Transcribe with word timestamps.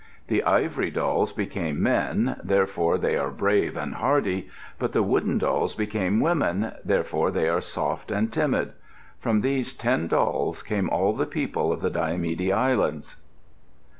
The 0.29 0.43
ivory 0.43 0.89
dolls 0.89 1.31
became 1.31 1.79
men, 1.83 2.41
therefore 2.43 2.97
they 2.97 3.17
are 3.17 3.29
brave 3.29 3.77
and 3.77 3.93
hardy; 3.93 4.49
but 4.79 4.93
the 4.93 5.03
wooden 5.03 5.37
dolls 5.37 5.75
became 5.75 6.19
women, 6.19 6.71
therefore 6.83 7.29
they 7.29 7.47
are 7.47 7.61
soft 7.61 8.09
and 8.09 8.33
timid. 8.33 8.73
From 9.19 9.41
these 9.41 9.75
ten 9.75 10.07
dolls 10.07 10.63
came 10.63 10.89
all 10.89 11.13
the 11.13 11.27
people 11.27 11.71
of 11.71 11.81
the 11.81 11.91
Diomede 11.91 12.51
Islands. 12.51 13.15